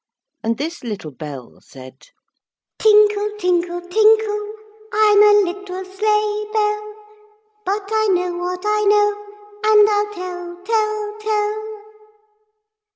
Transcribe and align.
And 0.41 0.57
this 0.57 0.83
little 0.83 1.11
bell 1.11 1.59
said: 1.61 2.07
Tinkle, 2.79 3.37
tinkle, 3.37 3.81
tinkle, 3.81 4.53
I'm 4.91 5.21
a 5.21 5.41
little 5.43 5.85
sleigh 5.85 6.45
bell, 6.51 6.95
But 7.63 7.87
I 7.93 8.07
know 8.09 8.35
what 8.35 8.63
I 8.65 8.83
know, 8.85 9.25
and 9.63 9.87
I'll 9.87 10.11
tell, 10.15 10.63
tell, 10.65 11.17
tell. 11.19 11.81